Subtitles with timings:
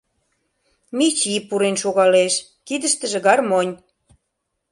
[0.97, 2.33] Мичи пурен шогалеш,
[2.67, 3.73] кидыштыже гармонь.